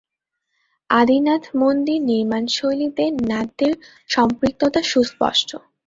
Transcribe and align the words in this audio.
আদিনাথ 0.89 1.43
মন্দির 1.61 1.99
নির্মাণশৈলীতে 2.09 3.03
নাথদের 3.29 3.73
সম্পৃক্ততা 4.09 4.81
সুস্পষ্ট। 4.91 5.49